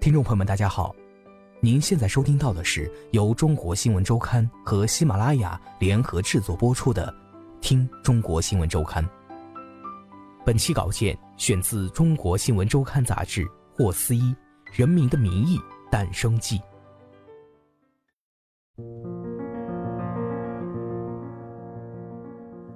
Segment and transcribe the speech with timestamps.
[0.00, 0.96] 听众朋友们，大家好，
[1.60, 7.12] 您现在收听到的是由中国新闻周刊和喜马拉雅联合制作播出的
[7.60, 9.04] 《听中国新闻周刊》。
[10.42, 14.22] 本期稿件选自《中国新闻周刊》杂志霍思一
[14.72, 15.58] 《人民的名义》
[15.90, 16.58] 诞生记。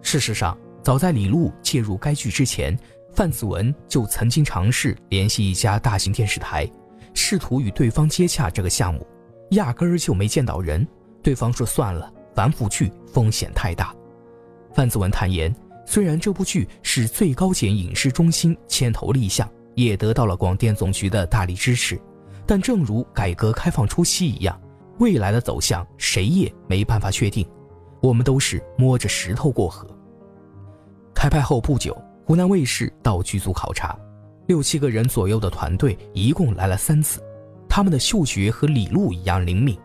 [0.03, 2.79] 事实上，早在李路介入该剧之前，
[3.15, 6.71] 范子文就曾经尝试联系一家大型电视台，
[7.15, 9.07] 试图与对方接洽这个项目，
[9.53, 10.87] 压根儿就没见到人。
[11.23, 13.95] 对方说算了，反腐剧风险太大。
[14.73, 15.55] 范子文坦言，
[15.87, 21.99] 虽然这部剧是最高检影视中心牵头立项，也得到了广电总局的大力支持，
[22.45, 24.61] 但正如改革开放初期一样。
[24.99, 27.49] 未来的走向，谁也没办法确定。
[28.01, 29.89] 我们都是摸着石头过河。
[31.15, 33.99] 开拍后不久，湖南卫视到剧组考察，
[34.47, 37.23] 六七个人左右的团队一共来了三次。
[37.69, 39.77] 他们的嗅觉和李路一样灵敏，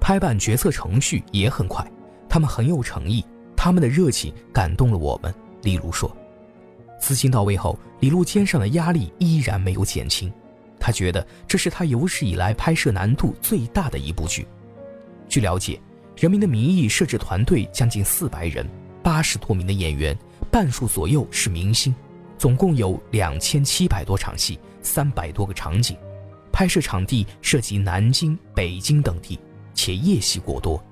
[0.00, 1.86] 拍办决策程序也很快。
[2.28, 3.24] 他们很有诚意，
[3.56, 5.34] 他们的热情感动了我们。
[5.62, 6.14] 李路说
[7.00, 10.32] ：“资金到位后，李路肩上的压力依然没有减轻。”
[10.78, 14.46] 他觉得这是他有史以来拍摄难度最大的一部剧。
[15.28, 15.80] 据了解，
[16.22, 18.68] 《人民的名义》设置团队将近四百人，
[19.02, 20.18] 八十多名的演员，
[20.50, 21.94] 半数左右是明星，
[22.40, 25.94] 总共有两千七百多场戏，三百多个场景。
[26.50, 29.38] 拍摄场地涉及南京、北京等地，
[29.74, 30.82] 且夜戏过多，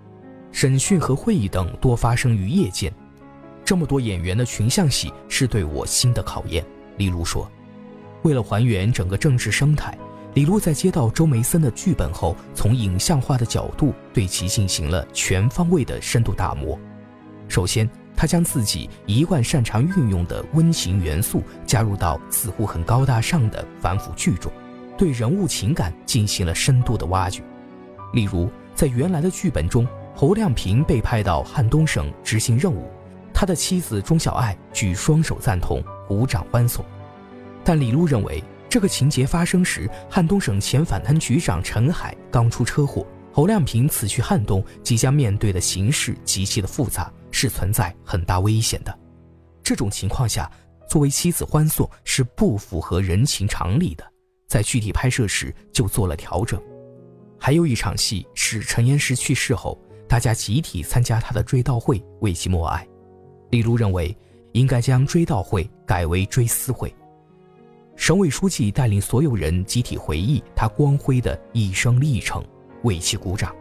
[0.52, 2.92] 审讯和会议等多发生于夜间。
[3.64, 6.62] 这么多演员的群像戏是对我新的考验。
[6.98, 7.50] 李璐说。
[8.24, 9.96] 为了还原整个政治生态，
[10.34, 16.78] 李璐在接到周梅森的剧本后，从影像化的角度对其进行了全方位的深度打磨。
[17.48, 24.50] 首先，他将自己一贯擅长运用的温情元素加入到似乎很高大上的反腐剧中，
[24.96, 27.44] 对人物情感进行了深度的挖掘。
[28.12, 29.86] 例如，在原来的剧本中，
[30.16, 32.90] 侯亮平被派到汉东省执行任务，
[33.32, 36.84] 他的妻子钟小艾举双手赞同，鼓掌欢送。
[37.62, 43.06] 但李璐认为，这个情节发生时，汉东省前反贪局长陈海刚出车祸，
[43.38, 48.98] 侯亮平此去汉东即将面对的形势极其的复杂，是存在很大危险的。
[49.62, 50.50] 这种情况下，
[50.88, 54.04] 作为妻子欢送是不符合人情常理的，
[54.48, 56.60] 在具体拍摄时就做了调整。
[57.38, 62.84] 还有一场戏是陈岩石去世后，大家集体参加他的追悼会，为其默哀。
[63.50, 64.12] 李璐认为，
[64.50, 66.92] 应该将追悼会改为追思会。
[67.94, 72.44] 省委书记带领所有人集体回忆他光辉的一生历程，
[72.82, 73.54] 为其鼓掌。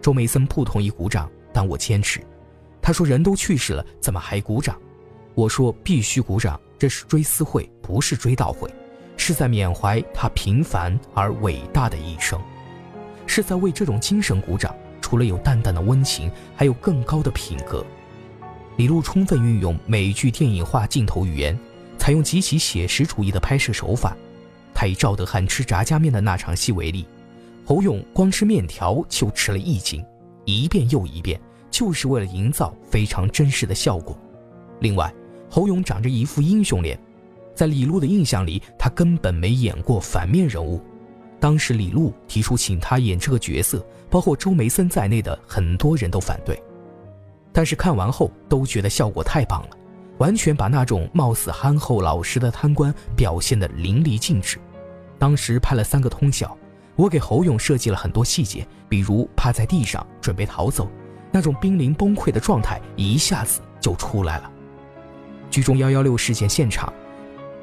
[0.00, 2.20] 周梅森不同意鼓掌，但我坚持。
[2.82, 4.78] 他说：“人都去世了，怎么还鼓掌？”
[5.34, 8.68] 我说：“必须鼓掌，这是追思会，不是追悼会，
[9.16, 12.40] 是在缅怀他平凡而伟大的一生，
[13.26, 14.74] 是在为这种精神鼓掌。
[15.00, 17.84] 除了有淡淡的温情，还有更高的品格。”
[18.76, 21.58] 李璐充分运用美剧电影化镜头语言。
[21.96, 24.14] 采用极其写实主义的拍摄手法，
[24.74, 27.06] 他以赵德汉吃炸酱面的那场戏为例，
[27.64, 30.04] 侯勇光吃面条就吃了一斤，
[30.44, 34.16] 一遍又一遍，就是为了营造非常真实的效果。
[34.80, 35.12] 另外，
[35.50, 36.98] 侯勇长着一副英雄脸，
[37.54, 40.80] 在李璐的印象里，他根本没演过反面人物。
[41.40, 46.62] 当时李璐提出请他演这个角色，包括周梅森在内的很多人都反对，
[47.52, 49.76] 但是看完后都觉得效果太棒了。
[50.18, 54.58] 完全把那种貌似憨厚老实的贪官表现得淋漓尽致。
[55.18, 56.56] 当时拍了三个通宵，
[56.96, 60.88] 我给侯勇设计了很多细节，比如趴在地上准备逃走，
[61.32, 64.50] 那种濒临崩溃的状态一下子就出来了。
[65.50, 66.92] 剧中幺幺六事件现场，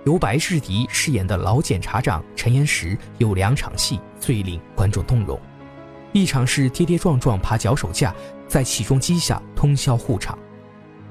[0.06, 5.40] 由白志迪饰演的老检察长陈岩石有两场戏最令观众动容，
[6.12, 8.14] 一场是跌跌撞撞爬脚手架，
[8.48, 10.38] 在起重机下通宵护场。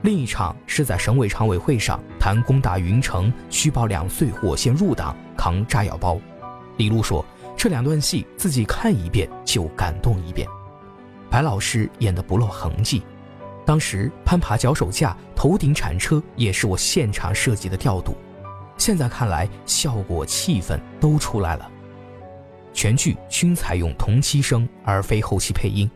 [0.03, 6.19] 另一场是在省委常委会上谈攻打云城，虚报两岁火线入党，扛炸药包。
[6.79, 7.23] 李璐说
[7.61, 10.49] ：“这两段戏自己看一遍就感动一遍。”
[11.29, 13.03] 白老师演得不露痕迹。
[13.67, 18.17] 当时攀爬脚手架、头顶铲车也是我现场设计的调度。
[18.79, 21.71] 现在看来，效果、气氛都出来了。
[22.73, 25.89] 全剧均采用同期声而非后期配音。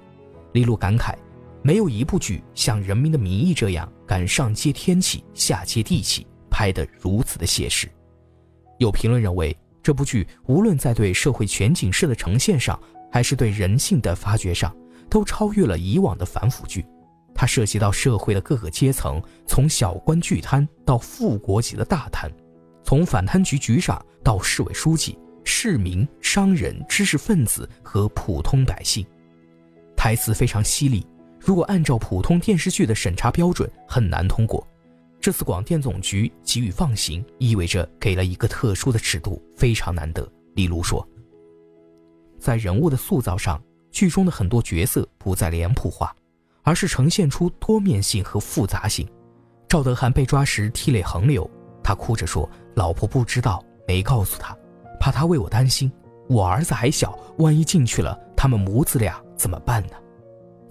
[0.53, 1.15] 李路感慨，
[1.63, 7.89] 没有一部剧像《人民的名义》这样敢上接天气，下接地气，拍得如此的写实。
[8.79, 12.81] 有评论认为，这部剧无论在对社会全景式的呈现上，
[13.13, 14.75] 还是对人性的发掘上，
[15.11, 16.85] 都超越了以往的反腐剧。
[17.35, 22.31] 它涉及到社会的各个阶层，从小官巨贪到副国级的大贪，
[22.83, 25.19] 从反贪局局长到市委书记。
[25.47, 29.05] 市民、商人、知识分子和普通百姓，
[29.95, 31.07] 台词非常犀利。
[31.39, 34.67] 如果按照普通电视剧的审查标准，很难通过。
[35.25, 40.31] 这次广电总局给予放行，意味着给了一个特殊的尺度，非常难得。
[40.55, 41.03] 李璐说，
[42.39, 43.59] 在人物的塑造上，
[43.91, 46.15] 剧中的很多角色不再脸谱化，
[46.63, 49.09] 而是呈现出多面性和复杂性。
[49.67, 51.51] 赵德汉被抓时涕泪横流，
[51.83, 54.55] 他哭着说：“老婆不知道，没告诉他。”
[55.01, 55.91] 怕他为我担心，
[56.29, 59.97] 我儿子还小，万一进去了，他们母子俩怎么办呢？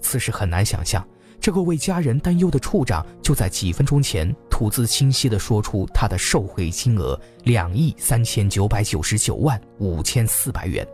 [0.00, 1.04] 此时很难想象，
[1.44, 10.88] 这个为家人担忧的处长就在几分钟前吐字清晰地说出他的受贿金额两亿三千九百九十九万五千四百元。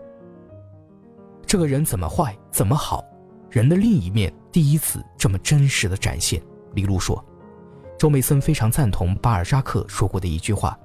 [1.46, 3.04] 这个人怎么坏，怎么好？
[3.48, 6.42] 人的另一面第一次这么真实的展现。
[6.74, 7.24] 李璐说，
[7.96, 10.76] 周梅森非常赞同巴尔扎克说过的一句话。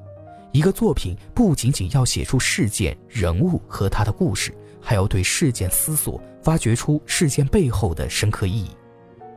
[0.51, 8.69] 一个作品不仅仅要写出事件、人物和他的故事，还要对事件思索，发掘出事件背后的深刻意义。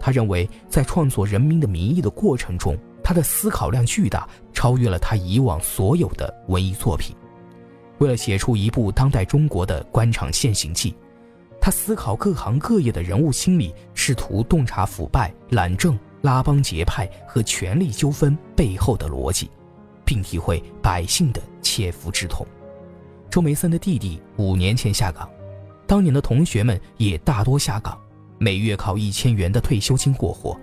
[0.01, 7.15] 他认为，在创作《人民的名义》的过程中，他的思考量巨大，超越了他以往所有的文艺作品。
[7.99, 10.95] 为了写出一部当代中国的官场现形记，
[11.61, 19.51] 他思考各行各业的人物心理，试图洞察腐败、懒政、拉帮结派和权力纠纷背后的逻辑。
[20.09, 22.47] 并体会百姓的切肤之痛。
[23.29, 25.29] 周梅森的弟弟五年前下岗，
[25.87, 28.01] 当年的同学们也大多下岗，
[28.39, 30.59] 每月靠一千元的退休金过活。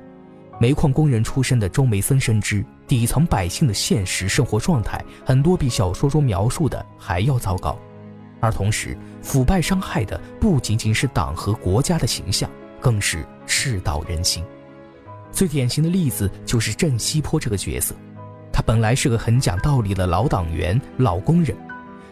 [0.60, 7.78] 煤矿工人出身的周梅森深知底层百姓的现实生活状态，很多比小说中描述的还要糟糕。
[8.40, 12.50] 而同时，腐败伤害的不仅仅是党和国家的形象，
[12.80, 14.44] 更是世道人心。
[15.32, 17.94] 最典型的例子就是郑西坡这个角色。
[18.54, 21.58] 他本来是个很讲道理的老党员、老工人，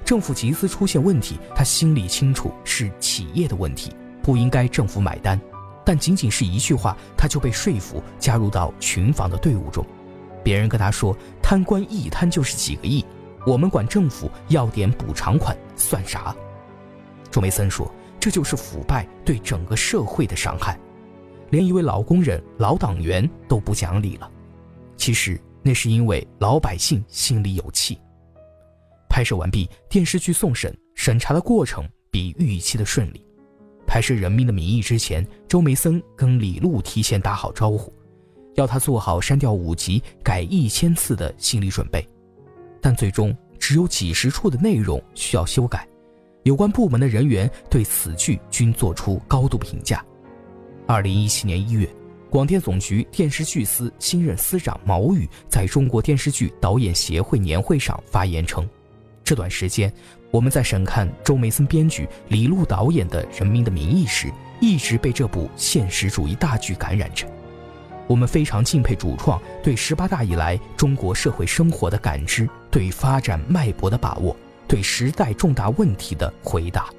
[0.03, 5.39] 政府集资出现问题，他心里清楚是企业的问题，不应该政府买单，
[5.85, 9.85] 但仅仅是一句话，他就被说服加入到群防的队伍中。
[10.43, 13.05] 别人跟他说，贪官一贪就是几个亿，
[13.45, 16.35] 我们管政府要点补偿款算啥？
[17.31, 20.79] 周梅森说，这就是腐败对整个社会的伤害，
[21.49, 24.29] 连一位老工人、老党员都不讲理了。
[24.97, 25.39] 其实。
[25.65, 27.97] 那是因为老百姓心里有气。
[29.07, 33.25] 拍摄完毕，电视剧送审，审查的过程比预期的顺利。
[33.85, 37.93] 拍摄《人民的名义》之前，周梅森跟李璐提前打好招呼，
[38.55, 42.07] 要他做好删掉五集、改一千次的心理准备。
[42.81, 45.87] 但最终只有几十处的内容需要修改，
[46.43, 50.03] 有关部门的人员对此剧均作出高度评价。
[50.87, 51.89] 二零一七年一月。
[52.29, 58.67] 广电总局电视剧司新任司长毛宇在中国电视剧导演协会年会上发言称
[59.23, 59.93] ：“这段时间，
[60.33, 67.27] 我们在审看周梅森编剧、李路导演的《人民的名义》时，一直被这部现实主义大剧感染着。
[68.07, 74.35] 我们非常敬佩主创对十八大以来中国社会生活的感知，对发展脉搏的把握，
[74.67, 76.89] 对时代重大问题的回答。”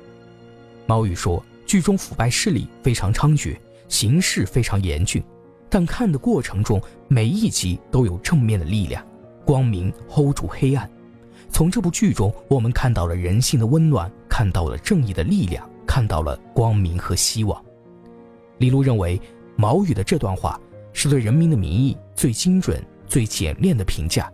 [0.87, 3.57] 毛宇说：“剧中腐败势力非常猖獗。”
[3.91, 5.21] 形势非常严峻，
[5.69, 9.05] 但看的过程中，每一集都有正面的力量，
[9.45, 10.89] 光明 hold 住黑暗。
[11.55, 17.65] 从这部剧中，我们看到了人性的温暖，看到了正义的力量，看到了光明和希望。
[18.59, 19.21] 李璐认为，
[19.55, 20.61] 毛宇的这段话
[20.93, 24.29] 是对《人民的名义》最精准、最简练的评价，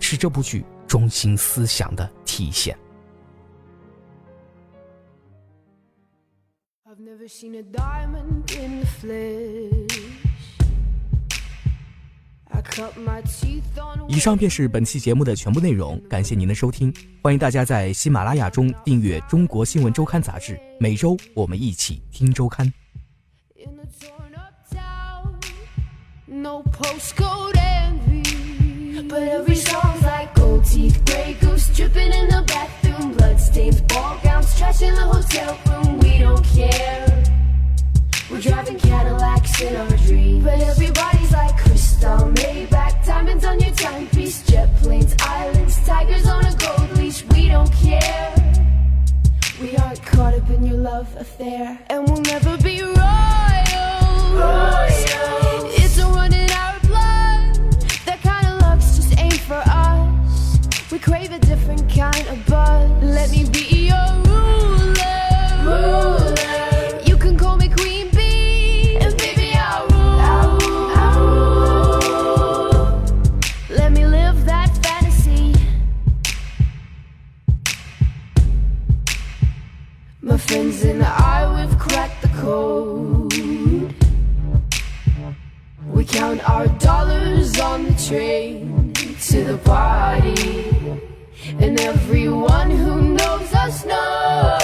[0.00, 2.74] 是这部剧中心思想的体现。
[6.86, 9.53] I've never seen a diamond in a flame
[14.08, 22.72] 以上便是本期节目的全部内容，感谢您的收听，欢迎大家在喜马拉雅中订阅《中国新闻周刊》杂志，每周我们一起听周刊。
[51.44, 51.78] there.
[80.24, 83.94] My friends and I, we've cracked the code.
[85.92, 91.04] We count our dollars on the train to the party.
[91.58, 94.54] And everyone who knows us knows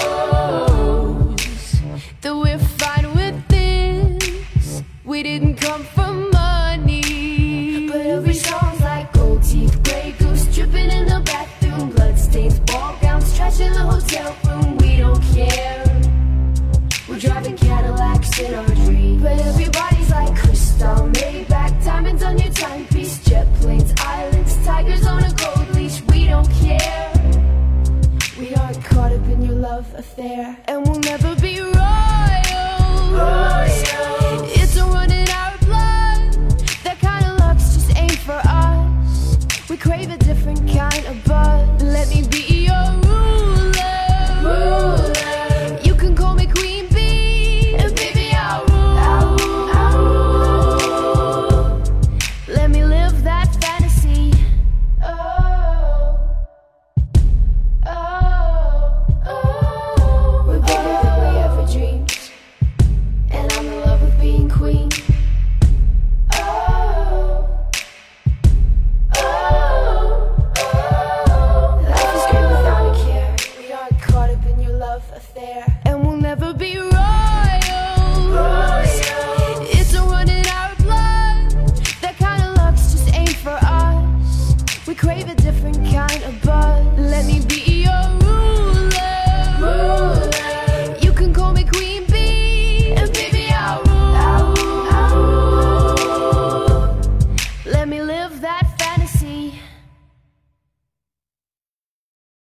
[2.21, 4.81] That we're fine with this.
[5.05, 5.83] We didn't come